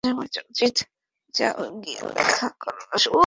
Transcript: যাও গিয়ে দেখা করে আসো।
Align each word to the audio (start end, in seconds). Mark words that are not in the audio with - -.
যাও 1.33 1.61
গিয়ে 1.83 2.01
দেখা 2.15 2.47
করে 2.61 2.81
আসো। 2.91 3.11